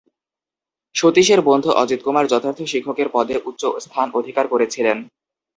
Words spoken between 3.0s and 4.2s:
পদে উচ্চ স্থান